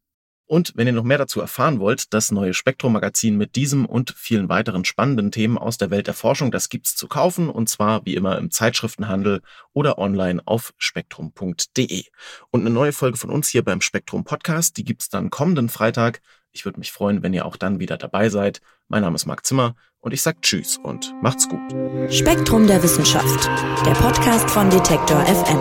Und 0.51 0.73
wenn 0.75 0.87
ihr 0.87 0.93
noch 0.93 1.03
mehr 1.03 1.19
dazu 1.19 1.41
erfahren 1.41 1.79
wollt, 1.79 2.11
das 2.11 2.31
neue 2.31 2.55
Spektrum-Magazin 2.55 3.37
mit 3.37 3.55
diesem 3.55 3.85
und 3.85 4.15
vielen 4.17 4.49
weiteren 4.49 4.83
spannenden 4.83 5.31
Themen 5.31 5.59
aus 5.59 5.77
der 5.77 5.91
Welt 5.91 6.07
der 6.07 6.15
Forschung, 6.15 6.49
das 6.49 6.69
gibt's 6.69 6.95
zu 6.95 7.07
kaufen 7.07 7.51
und 7.51 7.69
zwar 7.69 8.03
wie 8.07 8.15
immer 8.15 8.35
im 8.39 8.49
Zeitschriftenhandel 8.49 9.43
oder 9.73 9.99
online 9.99 10.41
auf 10.45 10.73
spektrum.de. 10.79 12.03
Und 12.49 12.61
eine 12.61 12.71
neue 12.71 12.93
Folge 12.93 13.19
von 13.19 13.29
uns 13.29 13.47
hier 13.47 13.63
beim 13.63 13.79
Spektrum 13.79 14.23
Podcast, 14.23 14.75
die 14.77 14.83
gibt's 14.83 15.09
dann 15.09 15.29
kommenden 15.29 15.69
Freitag. 15.69 16.19
Ich 16.59 16.65
würde 16.65 16.77
mich 16.77 16.91
freuen, 16.91 17.23
wenn 17.23 17.33
ihr 17.33 17.45
auch 17.45 17.55
dann 17.55 17.79
wieder 17.79 17.95
dabei 17.95 18.27
seid. 18.27 18.59
Mein 18.89 19.03
Name 19.03 19.15
ist 19.15 19.25
Marc 19.25 19.45
Zimmer 19.45 19.77
und 20.01 20.13
ich 20.13 20.21
sage 20.21 20.39
Tschüss 20.41 20.77
und 20.77 21.13
macht's 21.21 21.47
gut. 21.47 21.61
Spektrum 22.13 22.67
der 22.67 22.83
Wissenschaft, 22.83 23.49
der 23.85 23.93
Podcast 23.93 24.49
von 24.49 24.69
Detektor 24.69 25.25
FM. 25.25 25.57